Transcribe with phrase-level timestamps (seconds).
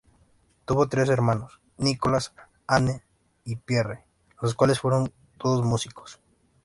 [0.65, 2.33] Tuvo tres hermanos, Nicolas,
[2.65, 3.03] Anne
[3.45, 4.03] y Pierre,
[4.41, 6.19] los cuales fueron todos músicos.